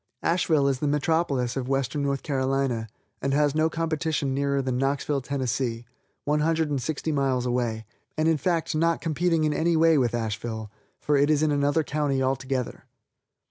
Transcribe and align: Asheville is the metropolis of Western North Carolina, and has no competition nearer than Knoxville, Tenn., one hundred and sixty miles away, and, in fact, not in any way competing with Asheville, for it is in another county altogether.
Asheville 0.23 0.67
is 0.67 0.79
the 0.79 0.87
metropolis 0.87 1.55
of 1.55 1.69
Western 1.69 2.01
North 2.01 2.23
Carolina, 2.23 2.87
and 3.21 3.35
has 3.35 3.53
no 3.53 3.69
competition 3.69 4.33
nearer 4.33 4.59
than 4.59 4.79
Knoxville, 4.79 5.21
Tenn., 5.21 5.45
one 6.23 6.39
hundred 6.39 6.71
and 6.71 6.81
sixty 6.81 7.11
miles 7.11 7.45
away, 7.45 7.85
and, 8.17 8.27
in 8.27 8.37
fact, 8.37 8.73
not 8.73 9.05
in 9.05 9.11
any 9.53 9.75
way 9.77 9.89
competing 9.91 9.99
with 9.99 10.15
Asheville, 10.15 10.71
for 10.99 11.17
it 11.17 11.29
is 11.29 11.43
in 11.43 11.51
another 11.51 11.83
county 11.83 12.19
altogether. 12.19 12.85